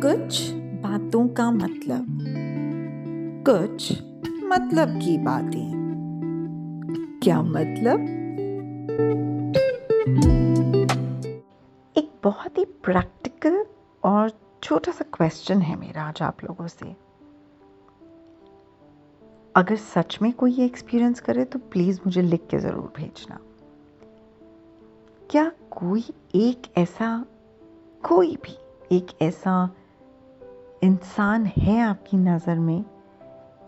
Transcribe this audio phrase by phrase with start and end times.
[0.00, 2.06] कुछ बातों का मतलब।
[3.48, 3.92] कुछ
[4.44, 5.72] मतलब की बातें।
[7.22, 8.00] क्या मतलब?
[11.96, 13.66] एक बहुत ही प्रैक्टिकल
[14.04, 14.32] और
[14.62, 16.96] छोटा सा क्वेश्चन है मेरा आज आप लोगों से।
[19.56, 23.38] अगर सच में कोई ये एक्सपीरियंस करे तो प्लीज़ मुझे लिख के ज़रूर भेजना।
[25.30, 26.04] क्या कोई
[26.34, 27.24] एक ऐसा,
[28.04, 28.56] कोई भी
[28.96, 29.70] एक ऐसा
[30.82, 32.84] इंसान है आपकी नज़र में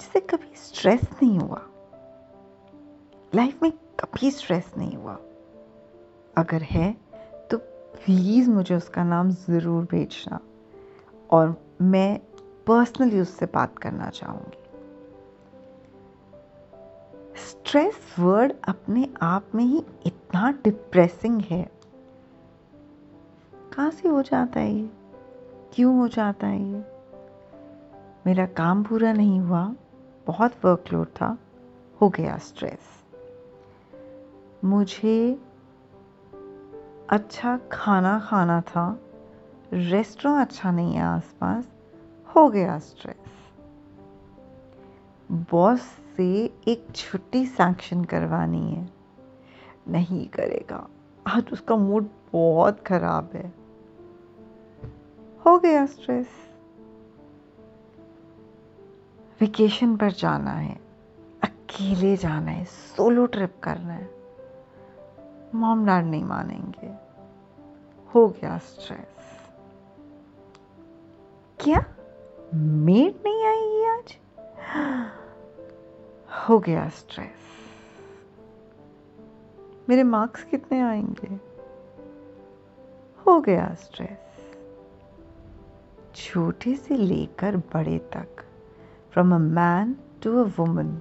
[0.01, 1.61] जिसे कभी स्ट्रेस नहीं हुआ।
[3.35, 5.19] लाइफ में कभी स्ट्रेस नहीं हुआ।
[6.37, 6.93] अगर है
[7.51, 10.41] तो प्लीज़ मुझे उसका नाम ज़रूर भेजना
[11.31, 12.19] और मैं
[12.67, 14.63] पर्सनली उससे बात करना चाहूँगी।
[17.41, 21.74] स्ट्रेस वर्ड अपने आप में ही इतना डिप्रेसिंग है।
[23.77, 24.91] कहाँ से हो जाता है ये?
[25.73, 26.85] क्यों हो जाता है ये?
[28.27, 29.75] मेरा काम पूरा नहीं हुआ,
[30.27, 31.39] बहुत वर्कलोड था,
[32.01, 32.79] हो गया स्ट्रेस
[34.65, 35.41] मुझे
[37.11, 39.01] अच्छा खाना खाना था
[39.73, 41.69] रेस्टोरेंट अच्छा नहीं है आसपास,
[42.37, 43.53] हो गया स्ट्रेस
[45.33, 45.81] बॉस
[46.17, 48.89] से एक छुट्टी सैंक्शन करवानी है.
[49.89, 50.89] नहीं करेगा.
[51.27, 53.64] आज उसका मूड बहुत ख़राब है.
[55.47, 56.29] हो गया स्ट्रेस
[59.41, 60.81] वेकेशन पर जाना है,
[61.43, 64.11] अकेले जाना है सोलो ट्रिप करना है।
[65.55, 66.95] मॉम डैड नहीं मानेंगे।
[68.15, 69.49] हो गया स्ट्रेस
[71.61, 71.85] क्या?
[72.55, 74.19] मेड नहीं आएगी आज?
[76.49, 77.45] हो गया स्ट्रेस
[79.89, 81.35] मेरे मार्क्स कितने आएँगे?
[83.27, 84.24] हो गया stress
[86.16, 88.44] छोटे से लेकर बड़े तक
[89.14, 90.98] from a man to a woman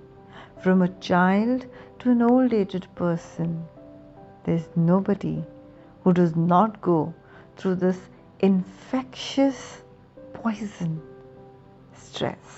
[0.63, 1.65] from a child
[2.03, 3.59] to an old aged person
[4.45, 5.45] there is nobody
[6.03, 7.15] who does not go
[7.57, 7.99] through this
[8.41, 9.83] infectious
[10.35, 10.95] poison
[12.05, 12.55] stress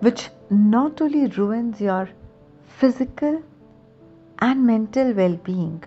[0.00, 2.08] which not only ruins your
[2.78, 3.42] physical
[4.38, 5.82] and mental well being,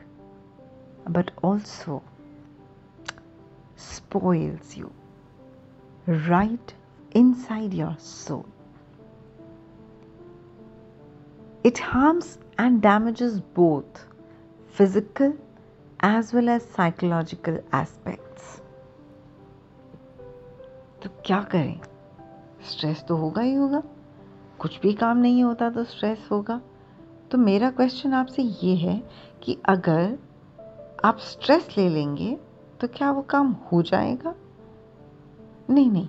[1.09, 2.01] but also
[3.75, 4.91] spoils you
[6.06, 6.74] Right
[7.12, 8.46] inside your soul.
[11.64, 14.06] It harms and damages both
[14.68, 15.34] physical
[16.00, 18.60] as well as psychological aspects.
[21.02, 21.80] तो क्या करें
[22.70, 23.82] stress तो होगा ही होगा
[24.58, 26.60] कुछ भी काम नहीं होता तो स्ट्रेस होगा
[27.30, 29.02] तो मेरा क्वेश्चन आपसे ये है
[29.42, 30.18] कि अगर
[31.04, 32.38] आप स्ट्रेस ले लेंगे
[32.80, 34.34] तो क्या वो काम हो जाएगा
[35.70, 36.06] नहीं नहीं।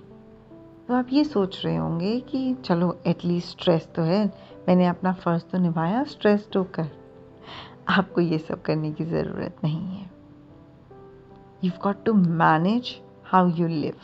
[0.88, 4.26] तो आप ये सोच रहे होंगे कि चलो एटलीस्ट स्ट्रेस तो है।
[4.68, 6.90] मैंने अपना फ़र्ज़ तो निभाया स्ट्रेस तो कर।
[7.88, 10.10] आपको ये सब करने की ज़रूरत नहीं है।
[11.64, 13.94] You got to manage how you live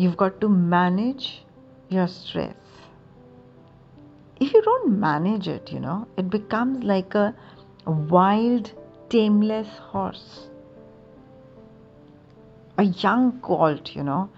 [0.00, 1.28] you got to manage
[1.92, 2.54] your stress
[4.40, 7.34] if you don't manage it, you know, it becomes like a
[7.86, 8.68] wild,
[9.10, 10.26] tameless horse.
[12.78, 14.30] A young colt, you know,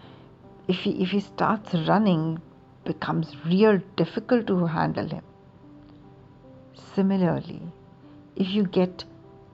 [0.67, 2.41] if he, if he starts running,
[2.85, 5.23] becomes real difficult to handle him.
[6.95, 7.61] Similarly,
[8.37, 9.05] if you get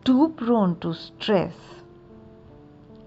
[0.05, 1.57] too prone to stress,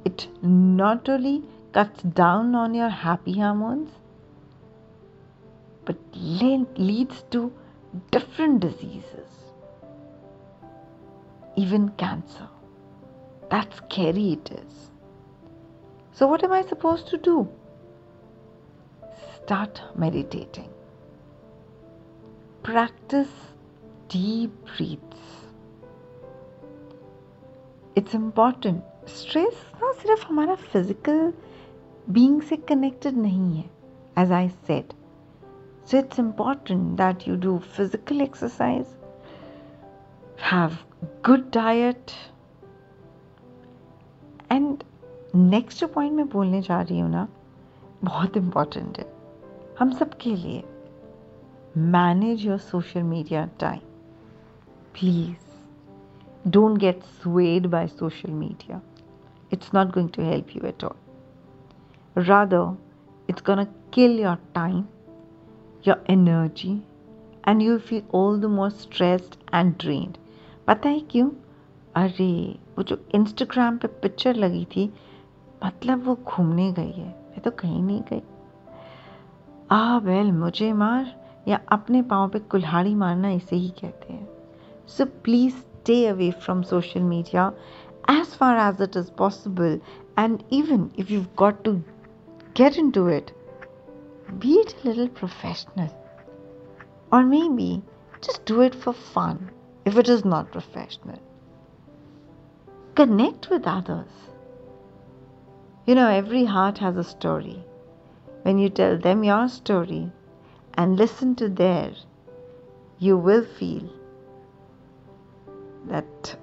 [0.04, 3.90] it not only cuts down on your happy hormones,
[5.86, 7.54] but leads to
[8.12, 9.30] different diseases,
[11.56, 12.50] even cancer.
[13.50, 14.92] That's scary it is.
[16.19, 17.49] So, what am I supposed to do?
[19.37, 20.69] Start meditating.
[22.63, 23.35] Practice
[24.09, 25.31] deep breaths.
[27.97, 28.83] It's important.
[29.09, 31.33] Stress ना सिर्फ हमारा physical
[32.11, 33.65] being से connected नहीं है
[34.23, 34.93] as I said
[35.87, 38.97] so it's important that you do physical exercise,
[40.51, 40.85] have
[41.23, 42.15] good diet,
[44.53, 44.83] and
[45.36, 47.28] next जो point मैं बोलने जा रही हूँ ना,
[48.04, 49.14] बहुत इंपॉर्टेंट है।
[49.80, 50.64] हम सब के लिए
[51.78, 53.80] manage your social media time
[54.94, 58.82] please don't get swayed by social media
[59.54, 62.78] it's not going to help you at all rather
[63.30, 64.84] it's gonna kill your time
[65.88, 66.82] your energy
[67.48, 70.14] and you feel all the more stressed and drain
[70.68, 71.30] पता है क्यों?
[71.96, 74.94] अरे, वो जो Instagram पे picture लगी थी
[75.66, 78.22] मतलब वो घूमने गई है। मैं तो कहीं नहीं गई।
[79.72, 81.16] आ, बैल, मुझे मार
[81.48, 84.28] या अपने पाँव पे कुल्हाड़ी मारना इसे ही कहते हैं।
[84.88, 87.52] So please stay away from social media
[88.10, 89.80] as far as it is possible
[90.20, 91.74] and even if you got to
[92.58, 93.32] get into it
[94.32, 95.90] bit little professional
[97.14, 97.84] और maybe
[98.24, 99.50] just do it for fun
[99.88, 101.18] if it is not professional
[102.98, 104.28] connect with others
[105.89, 107.59] you know every heart has a story
[108.43, 110.11] when you tell them your story
[110.75, 112.07] and listen to theirs
[112.99, 113.89] you will feel
[115.89, 116.37] that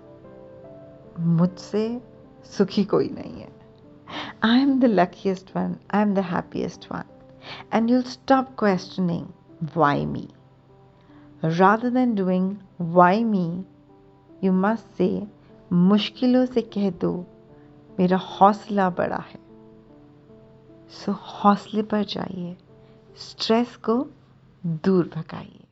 [1.40, 1.86] मुझसे
[2.58, 3.50] सुखी कोई नहीं है
[4.44, 7.04] I am the luckiest one I am the happiest one
[7.74, 9.26] and you'll stop questioning
[9.76, 10.28] why me
[11.44, 12.48] rather than doing
[12.96, 13.46] why me
[14.42, 15.28] you must say
[15.74, 17.14] मुश्किलों से कह दो
[17.99, 19.47] मेरा हौसला बड़ा है।
[20.91, 22.57] सो हौसले पर जाइए।
[23.17, 24.07] स्ट्रेस को
[24.67, 25.66] दूर भगाइए।